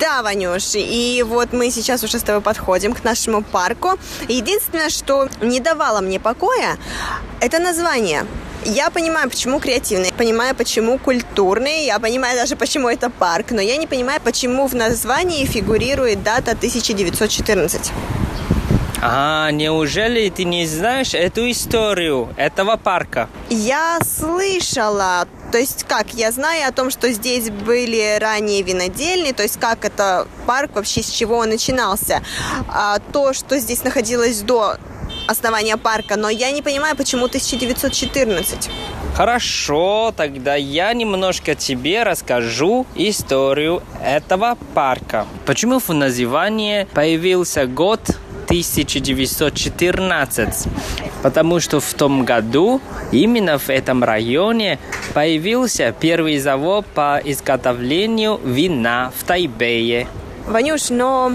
[0.00, 3.98] Да, Ванюш, и вот мы сейчас уже с тобой подходим к нашему парку.
[4.28, 6.76] Единственное, что не давало мне покоя,
[7.40, 8.26] это название.
[8.64, 13.76] Я понимаю, почему креативный, понимаю, почему культурный, я понимаю даже, почему это парк, но я
[13.76, 17.92] не понимаю, почему в названии фигурирует дата 1914.
[19.08, 23.28] А, неужели ты не знаешь эту историю этого парка?
[23.50, 29.44] Я слышала, то есть как, я знаю о том, что здесь были ранее винодельни, то
[29.44, 32.20] есть как это парк вообще, с чего он начинался.
[32.68, 34.76] А то, что здесь находилось до
[35.28, 38.70] основания парка, но я не понимаю, почему 1914.
[39.14, 45.26] Хорошо, тогда я немножко тебе расскажу историю этого парка.
[45.46, 48.00] Почему в названии появился год
[48.46, 50.68] 1914,
[51.22, 52.80] потому что в том году
[53.12, 54.78] именно в этом районе
[55.14, 60.06] появился первый завод по изготовлению вина в Тайбэе.
[60.46, 61.32] Ванюш, но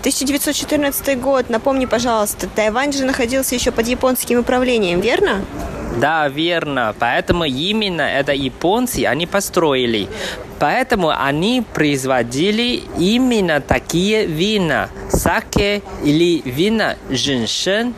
[0.00, 5.44] 1914 год, напомни, пожалуйста, Тайвань же находился еще под японским управлением, верно?
[6.00, 6.94] Да, верно.
[6.98, 10.08] Поэтому именно это японцы они построили.
[10.58, 14.88] Поэтому они производили именно такие вина.
[15.10, 17.94] Саке или вина женьшен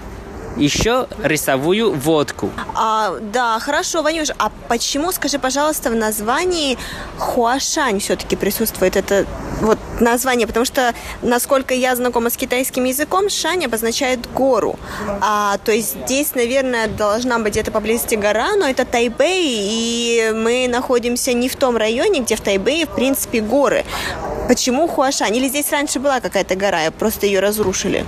[0.57, 2.51] еще рисовую водку.
[2.75, 6.79] А, да, хорошо, Ванюш, а почему, скажи, пожалуйста, в названии
[7.19, 9.27] Хуашань все-таки присутствует это
[9.61, 10.47] вот название?
[10.47, 14.79] Потому что, насколько я знакома с китайским языком, Шань обозначает гору.
[15.21, 20.69] А, то есть здесь, наверное, должна быть где-то поблизости гора, но это Тайбэй, и мы
[20.69, 23.85] находимся не в том районе, где в Тайбэе, в принципе, горы.
[24.49, 25.37] Почему Хуашань?
[25.37, 28.05] Или здесь раньше была какая-то гора, просто ее разрушили?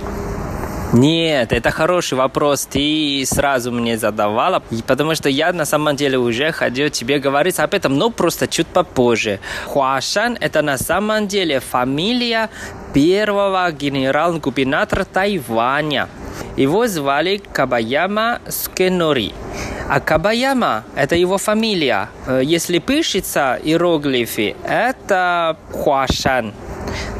[0.93, 2.65] Нет, это хороший вопрос.
[2.65, 7.73] Ты сразу мне задавала, потому что я на самом деле уже хотел тебе говорить об
[7.73, 9.39] этом, но просто чуть попозже.
[9.65, 12.49] Хуашан– это на самом деле фамилия
[12.93, 16.07] первого генерал-губернатора Тайваня.
[16.55, 19.33] Его звали Кабаяма Скенори.
[19.89, 22.09] А Кабаяма– это его фамилия.
[22.41, 26.53] Если пишется иероглифы, это Хуашан.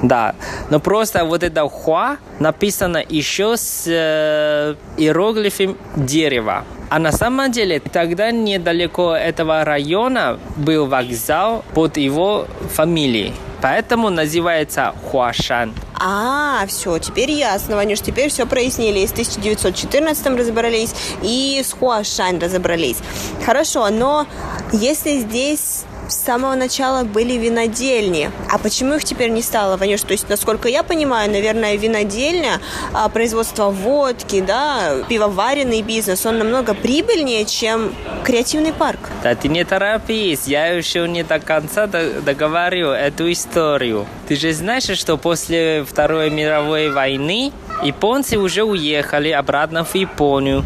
[0.04, 0.36] Да,
[0.70, 6.66] но просто вот это хуа написано еще с э, иероглифом дерева.
[6.90, 13.34] А на самом деле тогда недалеко этого района был вокзал под его фамилией.
[13.62, 15.74] Поэтому называется Хуашан.
[16.00, 19.00] А, все, теперь ясно, Ванюш, теперь все прояснили.
[19.00, 22.98] И с 1914 разобрались, и с Хуашань разобрались.
[23.44, 24.28] Хорошо, но
[24.72, 28.32] если здесь с самого начала были винодельни.
[28.50, 30.02] А почему их теперь не стало, Ванюш?
[30.02, 32.60] То есть, насколько я понимаю, наверное, винодельня,
[32.94, 37.94] а, производство водки, да, пивоваренный бизнес, он намного прибыльнее, чем
[38.24, 39.00] креативный парк.
[39.24, 44.06] Да ты не торопись, я еще не до конца договорю эту историю.
[44.28, 47.52] Ты же знаешь, что после Второй мировой войны
[47.84, 50.64] японцы уже уехали обратно в Японию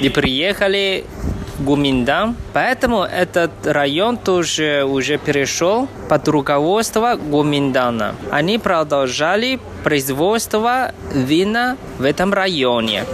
[0.00, 1.04] и приехали
[1.60, 2.36] Гуминдан.
[2.52, 8.14] Поэтому этот район тоже уже перешел под руководство Гуминдана.
[8.30, 13.04] Они продолжали производство вина в этом районе.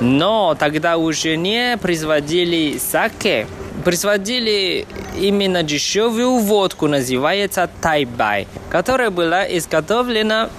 [0.00, 3.46] Но тогда уже не производили саке,
[3.84, 10.50] производили именно дешевую водку, называется тайбай, которая была изготовлена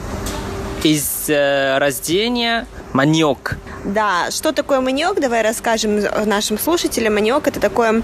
[0.84, 3.58] из э, растения маниок.
[3.84, 7.16] Да, что такое маниок, давай расскажем нашим слушателям.
[7.16, 8.02] Маниок– это такое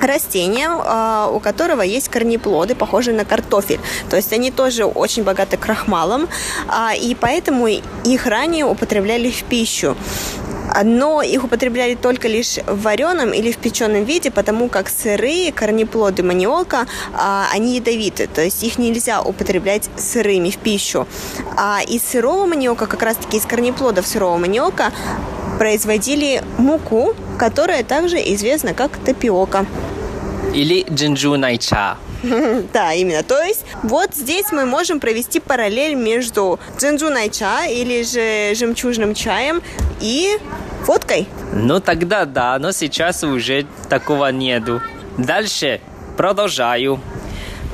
[0.00, 3.80] растение, а, у которого есть корнеплоды, похожие на картофель.
[4.10, 6.28] То есть они тоже очень богаты крахмалом,
[6.68, 9.96] а, и поэтому их ранее употребляли в пищу
[10.82, 16.22] но их употребляли только лишь в вареном или в печеном виде, потому как сырые корнеплоды
[16.22, 21.06] маниока, а, они ядовиты, то есть их нельзя употреблять сырыми в пищу.
[21.56, 24.92] А из сырого маниока, как раз-таки из корнеплодов сырого маниока,
[25.58, 29.66] производили муку, которая также известна как тапиока.
[30.52, 31.96] Или джинджу найча.
[32.72, 33.22] Да, именно.
[33.22, 39.62] То есть вот здесь мы можем провести параллель между джинджу найча или же жемчужным чаем
[40.00, 40.38] и
[40.86, 41.26] водкой.
[41.52, 44.80] Ну тогда да, но сейчас уже такого нету.
[45.18, 45.80] Дальше
[46.16, 47.00] продолжаю.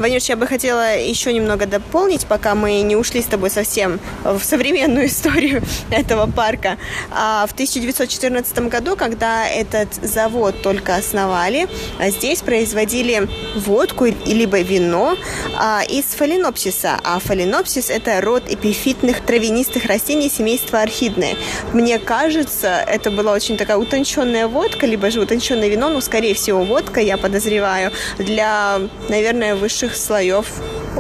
[0.01, 4.43] Ванюш, я бы хотела еще немного дополнить, пока мы не ушли с тобой совсем в
[4.43, 6.79] современную историю этого парка.
[7.11, 11.69] А в 1914 году, когда этот завод только основали,
[12.01, 15.19] здесь производили водку либо вино
[15.59, 16.99] а, из фаленопсиса.
[17.05, 21.37] А фаленопсис– это род эпифитных травянистых растений семейства орхидные.
[21.75, 26.65] Мне кажется, это была очень такая утонченная водка, либо же утонченное вино, но, скорее всего,
[26.65, 28.81] водка, я подозреваю, для,
[29.11, 30.47] наверное, высших слоев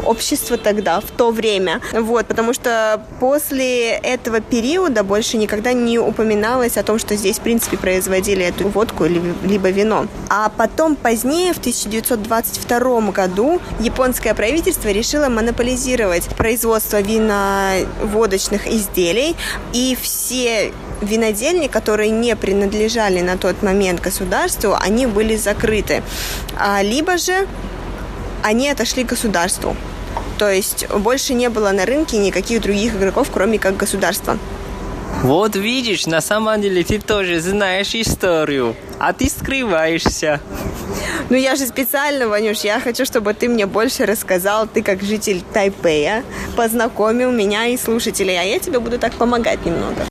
[0.04, 1.80] общества тогда, в то время.
[1.92, 7.42] Вот, потому что после этого периода больше никогда не упоминалось о том, что здесь, в
[7.42, 10.06] принципе, производили эту водку либо вино.
[10.28, 19.36] А потом, позднее, в 1922 году, японское правительство решило монополизировать производство виноводочных изделий,
[19.72, 26.02] и все винодельни, которые не принадлежали на тот момент государству, они были закрыты.
[26.58, 27.46] А, либо же
[28.42, 29.76] они отошли государству.
[30.38, 34.38] То есть больше не было на рынке никаких других игроков, кроме как государства.
[35.22, 40.40] Вот видишь, на самом деле ты тоже знаешь историю, а ты скрываешься.
[41.28, 45.42] Ну я же специально, Ванюш, я хочу, чтобы ты мне больше рассказал, ты как житель
[45.52, 46.24] Тайпея,
[46.56, 50.09] познакомил меня и слушателей, а я тебе буду так помогать немного.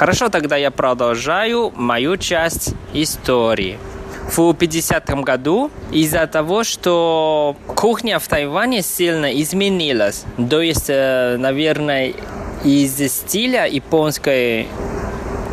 [0.00, 3.78] Хорошо, тогда я продолжаю мою часть истории.
[4.34, 12.14] В 50 году из-за того, что кухня в Тайване сильно изменилась, то есть, э, наверное,
[12.64, 14.68] из стиля японской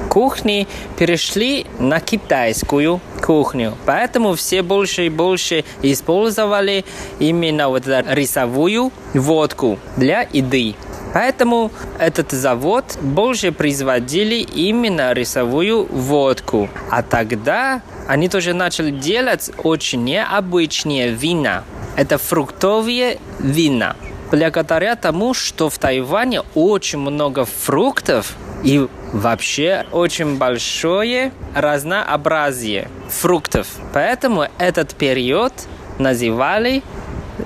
[0.09, 0.65] кухни
[0.97, 3.73] перешли на китайскую кухню.
[3.85, 6.85] Поэтому все больше и больше использовали
[7.19, 10.75] именно вот эту рисовую водку для еды.
[11.13, 16.69] Поэтому этот завод больше производили именно рисовую водку.
[16.89, 21.63] А тогда они тоже начали делать очень необычные вина.
[21.95, 23.95] Это фруктовые вина.
[24.31, 33.67] Благодаря тому, что в Тайване очень много фруктов и вообще очень большое разнообразие фруктов.
[33.93, 35.53] Поэтому этот период
[35.97, 36.83] называли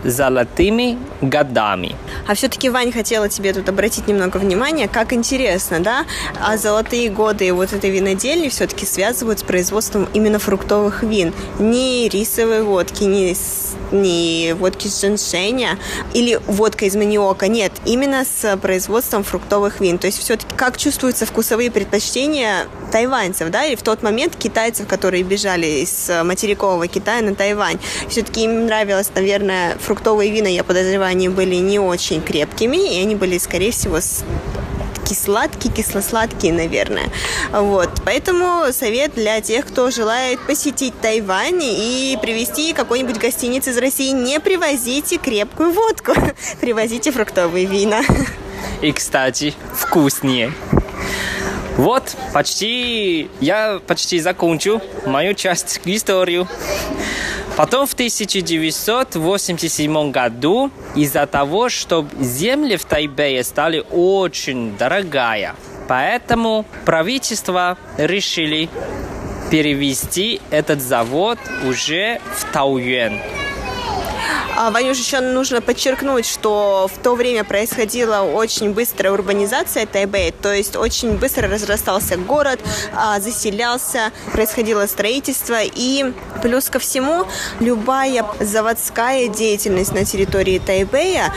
[0.04, 1.96] золотыми годами.
[2.28, 6.06] А все-таки, Вань, хотела тебе тут обратить немного внимания, как интересно, да?
[6.42, 11.34] А золотые годы вот этой винодельни все-таки связывают с производством именно фруктовых вин.
[11.60, 13.36] Не рисовой водки, не,
[13.92, 15.78] не водки с женьшеня
[16.14, 17.48] или водка из маниока.
[17.48, 19.98] Нет, именно с производством фруктовых вин.
[19.98, 25.24] То есть все-таки как чувствуются вкусовые предпочтения тайваньцев, да, и в тот момент китайцев, которые
[25.24, 27.80] бежали из материкового Китая на Тайвань.
[28.10, 33.16] Все-таки им нравилось, наверное, фруктовые вина, я подозреваю, они были не очень крепкими, и они
[33.16, 34.24] были, скорее всего, с
[35.12, 37.10] кисло-сладкие, наверное.
[37.52, 37.90] Вот.
[38.06, 44.40] Поэтому совет для тех, кто желает посетить Тайвань и привезти какой-нибудь гостиниц из России, не
[44.40, 46.14] привозите крепкую водку,
[46.62, 48.02] привозите фруктовые вина.
[48.82, 50.54] И, кстати, вкуснее.
[51.78, 56.48] Вот, почти, я почти закончу мою часть историю.
[57.58, 65.56] Потом в 1987 году из-за того, что земли в Тайбэе стали очень дорогая,
[65.88, 68.70] поэтому правительство решили
[69.52, 71.38] перевести этот завод
[71.68, 73.20] уже в Тауюэн.
[74.64, 80.54] А, Ванюш, еще нужно подчеркнуть, что в то время происходила очень быстрая урбанизация Тайбэя, то
[80.54, 82.60] есть очень быстро разрастался город,
[82.94, 87.26] а, заселялся, происходило строительство, и плюс ко всему
[87.60, 91.34] любая заводская деятельность на территории Тайбэя,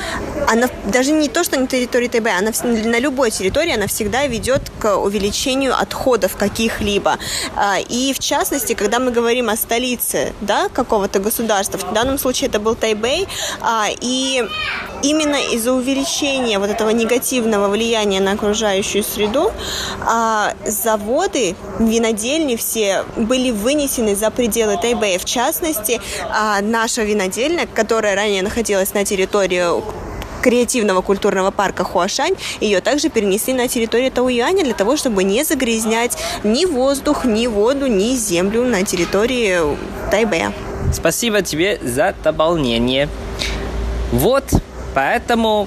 [0.46, 4.60] она даже не то, что на территории Тайбэя, она на любой территории, она всегда ведет
[4.84, 7.18] увеличению отходов каких-либо.
[7.56, 12.48] А, и в частности, когда мы говорим о столице да, какого-то государства, в данном случае
[12.48, 13.26] это был Тайбэй.
[13.60, 14.44] А, и
[15.02, 19.52] именно из-за увеличения вот этого негативного влияния на окружающую среду
[20.06, 25.18] а, заводы, винодельни все были вынесены за пределы Тайбэя.
[25.18, 26.00] В частности,
[26.62, 29.64] наша винодельня, которая ранее находилась на территории
[30.44, 36.18] креативного культурного парка Хуашань, ее также перенесли на территорию Тауюаня для того, чтобы не загрязнять
[36.44, 39.58] ни воздух, ни воду, ни землю на территории
[40.10, 40.52] Тайбэя.
[40.92, 43.08] Спасибо тебе за дополнение.
[44.12, 44.44] Вот,
[44.94, 45.66] поэтому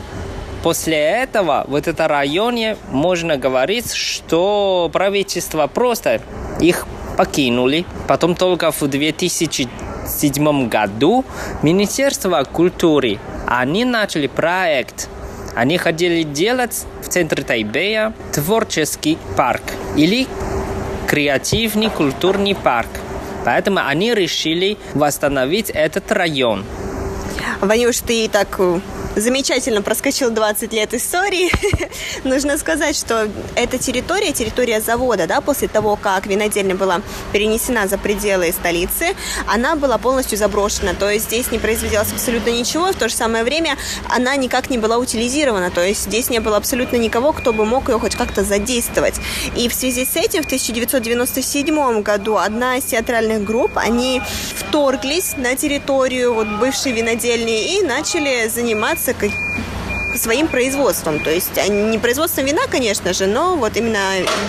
[0.61, 6.21] после этого в этом районе можно говорить, что правительство просто
[6.59, 6.85] их
[7.17, 7.85] покинули.
[8.07, 9.67] Потом только в 2000
[10.07, 11.25] 2007 году
[11.63, 15.09] Министерство культуры, они начали проект
[15.57, 19.63] они хотели делать в центре Тайбэя творческий парк
[19.95, 20.27] или
[21.07, 22.89] креативный культурный парк.
[23.43, 26.63] Поэтому они решили восстановить этот район.
[27.59, 28.79] Ванюш, ты так э,
[29.17, 31.51] замечательно проскочил 20 лет истории.
[32.23, 37.01] Нужно сказать, что эта территория, территория завода, да, после того, как винодельня была
[37.33, 39.15] перенесена за пределы столицы,
[39.47, 40.93] она была полностью заброшена.
[40.93, 43.77] То есть здесь не производилось абсолютно ничего, в то же самое время
[44.09, 45.71] она никак не была утилизирована.
[45.71, 49.15] То есть здесь не было абсолютно никого, кто бы мог ее хоть как-то задействовать.
[49.55, 54.21] И в связи с этим в 1997 году одна из театральных групп, они
[54.55, 59.31] вторглись на территорию вот бывшей винодельни и начали заниматься как
[60.17, 61.19] своим производством.
[61.23, 63.99] То есть не производством вина, конечно же, но вот именно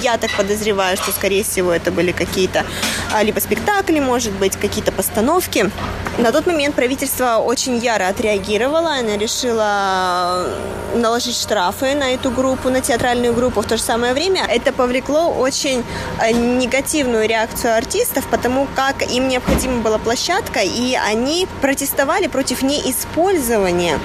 [0.02, 2.64] я так подозреваю, что, скорее всего, это были какие-то
[3.12, 5.70] а, либо спектакли, может быть, какие-то постановки.
[6.18, 10.48] На тот момент правительство очень яро отреагировало, оно решило
[10.94, 13.60] наложить штрафы на эту группу, на театральную группу.
[13.60, 15.84] В то же самое время это повлекло очень
[16.18, 23.98] а, негативную реакцию артистов, потому как им необходима была площадка, и они протестовали против неиспользования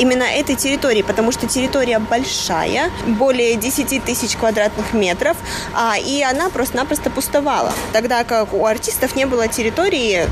[0.00, 5.36] именно этой территории, потому что территория большая, более 10 тысяч квадратных метров,
[5.74, 7.72] а, и она просто-напросто пустовала.
[7.92, 10.26] Тогда как у артистов не было территории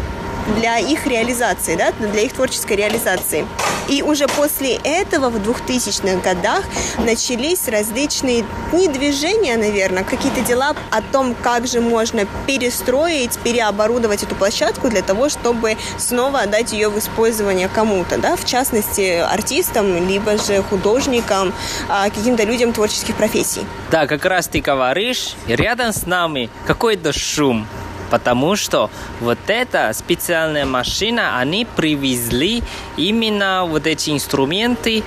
[0.57, 3.46] для их реализации, да, для их творческой реализации.
[3.88, 6.64] И уже после этого в 2000-х годах
[6.99, 14.34] начались различные не движения, наверное, какие-то дела о том, как же можно перестроить, переоборудовать эту
[14.34, 20.36] площадку для того, чтобы снова отдать ее в использование кому-то, да, в частности, артистам, либо
[20.36, 21.55] же художникам,
[21.88, 23.64] а, каким-то людям творческих профессий.
[23.90, 27.66] Да, как раз ты говоришь, рядом с нами какой-то шум
[28.11, 28.90] потому что
[29.20, 32.62] вот эта специальная машина, они привезли
[32.96, 35.02] именно вот эти инструменты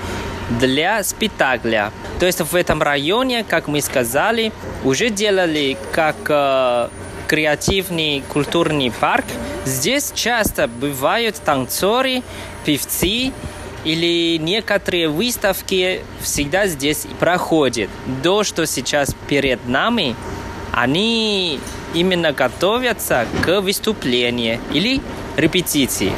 [0.60, 1.92] для спектакля.
[2.20, 4.52] То есть в этом районе, как мы сказали,
[4.84, 6.90] уже делали как э,
[7.28, 9.26] креативный культурный парк.
[9.66, 12.24] Здесь часто бывают танцоры,
[12.66, 13.32] певцы,
[13.84, 17.90] или некоторые выставки всегда здесь проходят.
[18.22, 20.16] То, что сейчас перед нами,
[20.72, 21.60] они
[21.94, 25.02] именно готовятся к выступлению или
[25.38, 26.14] репетиции.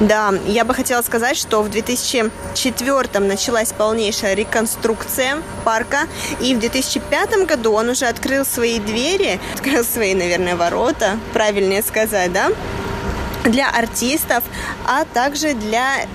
[0.00, 6.08] Да, я бы хотела сказать, что в 2004 началась полнейшая реконструкция парка,
[6.40, 12.32] и в 2005 году он уже открыл свои двери, открыл свои, наверное, ворота, правильнее сказать,
[12.32, 12.50] да,
[13.44, 14.42] для артистов,
[14.86, 16.06] а также для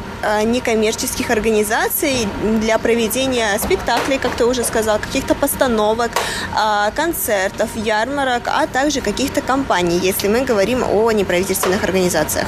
[0.46, 2.28] некоммерческих организаций
[2.60, 9.42] для проведения спектаклей, как ты уже сказал, каких-то постановок, э, концертов, ярмарок, а также каких-то
[9.42, 12.48] компаний, если мы говорим о неправительственных организациях.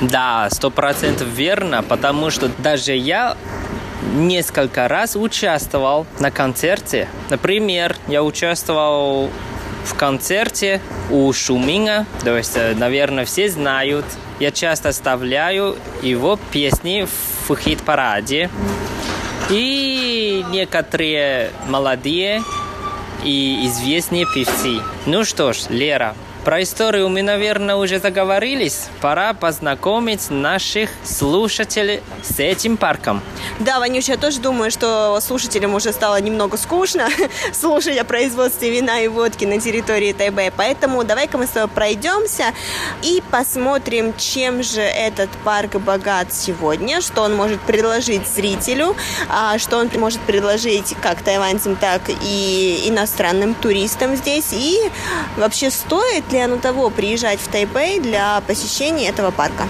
[0.00, 3.36] Да, сто процентов верно, потому что даже я
[4.14, 7.08] несколько раз участвовал на концерте.
[7.28, 9.30] Например, я участвовал
[9.84, 14.04] в концерте у Шуминга, то есть, э, наверное, все знают
[14.40, 17.06] я часто оставляю его песни
[17.46, 18.50] в хит-параде.
[19.50, 22.42] И некоторые молодые
[23.22, 24.80] и известные певцы.
[25.04, 28.88] Ну что ж, Лера, про историю мы, наверное, уже заговорились.
[29.00, 33.20] Пора познакомить наших слушателей с этим парком.
[33.58, 37.08] Да, Ванюш, я тоже думаю, что слушателям уже стало немного скучно
[37.52, 40.52] слушать о производстве вина и водки на территории Тайбэя.
[40.56, 42.44] Поэтому давай-ка мы с тобой пройдемся
[43.02, 48.96] и посмотрим, чем же этот парк богат сегодня, что он может предложить зрителю,
[49.28, 54.52] а что он может предложить как тайваньцам, так и иностранным туристам здесь.
[54.52, 54.78] И
[55.36, 59.64] вообще стоит ли оно того приезжать в Тайпей для посещения этого парка.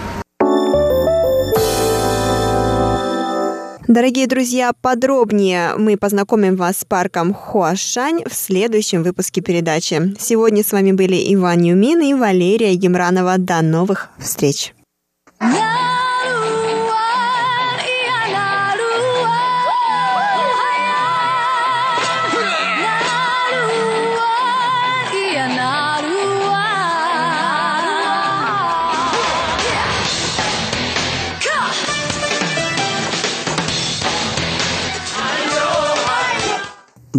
[3.89, 10.15] Дорогие друзья, подробнее мы познакомим вас с парком Хуашань в следующем выпуске передачи.
[10.17, 13.39] Сегодня с вами были Иван Юмин и Валерия Емранова.
[13.39, 14.75] До новых встреч!
[15.41, 15.90] Yeah!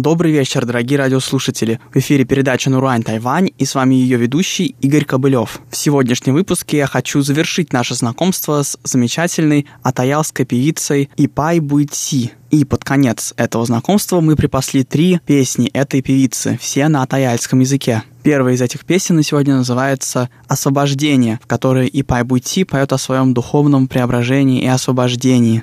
[0.02, 1.78] Добрый вечер, дорогие радиослушатели.
[1.94, 5.60] В эфире передача «Нуруань Тайвань» и с вами ее ведущий Игорь Кобылев.
[5.70, 12.32] В сегодняшнем выпуске я хочу завершить наше знакомство с замечательной атаялской певицей Ипай Буйти.
[12.50, 18.02] И под конец этого знакомства мы припасли три песни этой певицы, все на атаяльском языке.
[18.24, 23.34] Первая из этих песен на сегодня называется «Освобождение», в которой Ипай Буйти поет о своем
[23.34, 25.62] духовном преображении и освобождении.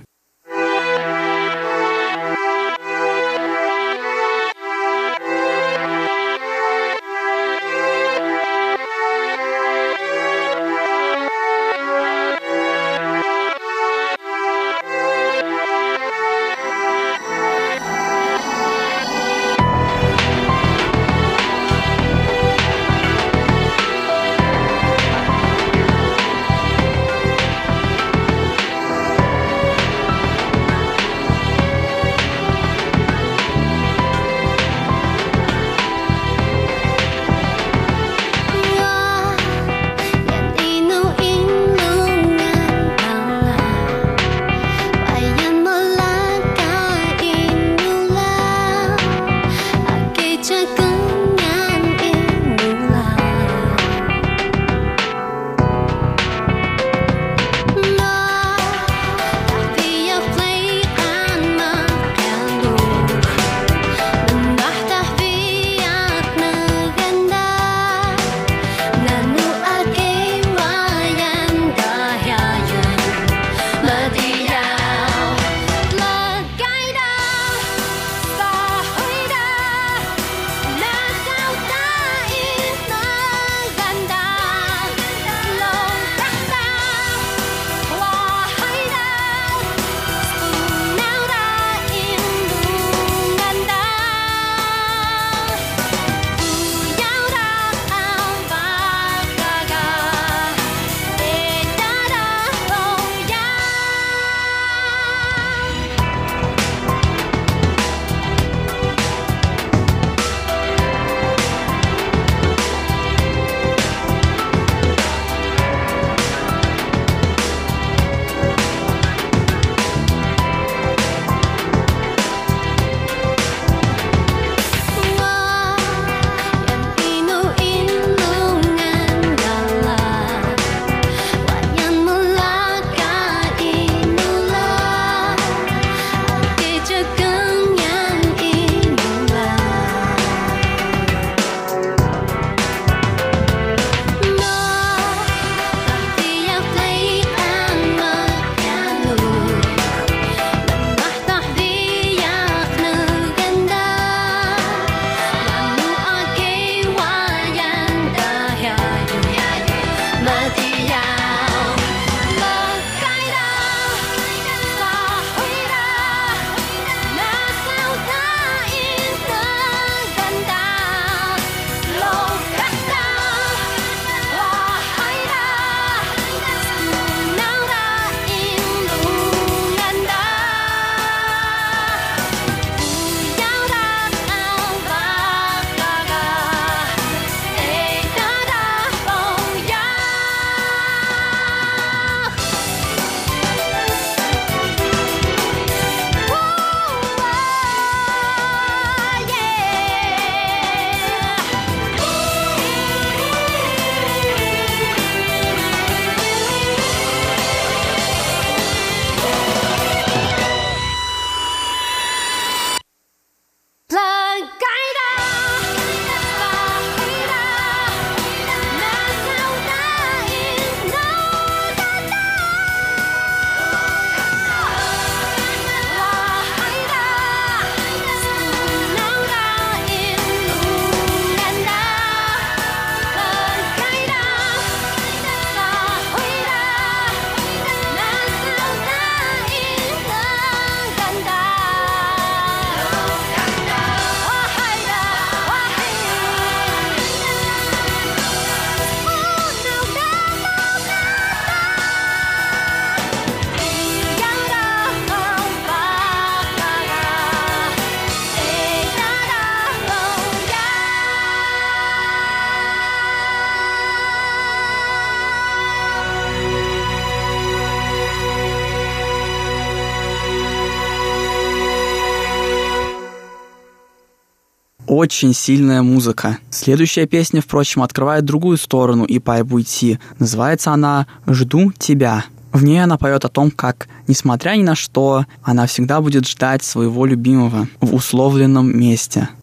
[274.99, 276.39] Очень сильная музыка.
[276.49, 279.97] Следующая песня, впрочем, открывает другую сторону и по уйти.
[280.19, 282.25] Называется она «Жду тебя».
[282.51, 286.63] В ней она поет о том, как, несмотря ни на что, она всегда будет ждать
[286.63, 289.29] своего любимого в условленном месте–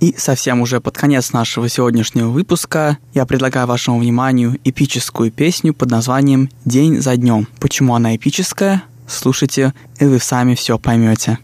[0.00, 5.90] И совсем уже под конец нашего сегодняшнего выпуска я предлагаю вашему вниманию эпическую песню под
[5.90, 7.46] названием «День за днем».
[7.60, 8.82] Почему она эпическая?
[9.06, 11.38] Слушайте, и вы сами все поймете.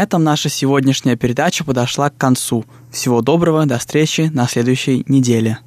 [0.00, 2.64] На этом наша сегодняшняя передача подошла к концу.
[2.90, 5.58] Всего доброго, до встречи на следующей неделе.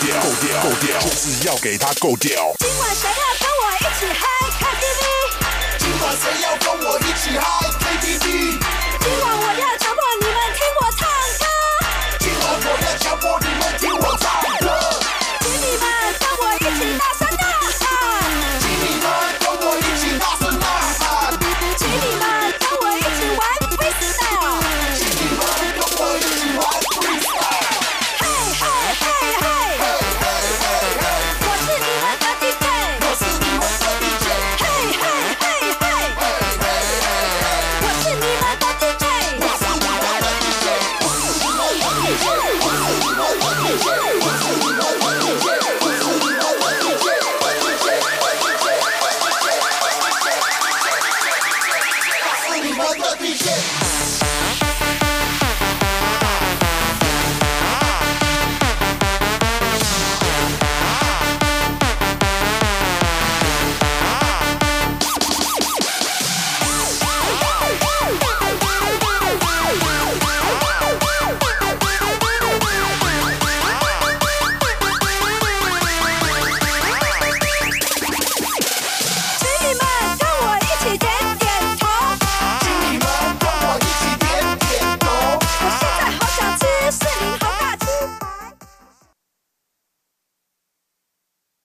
[0.00, 2.54] 屌，够屌，够屌，就是要给他够屌。
[2.60, 4.26] 今晚谁要跟我一起嗨
[4.60, 5.02] KTV？
[5.78, 7.44] 今晚谁要跟我一起嗨
[7.80, 8.58] KTV？
[9.00, 9.37] 今晚。